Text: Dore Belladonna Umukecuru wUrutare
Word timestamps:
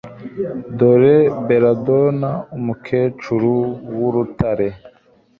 Dore 0.77 1.17
Belladonna 1.47 2.31
Umukecuru 2.57 3.53
wUrutare 3.97 4.67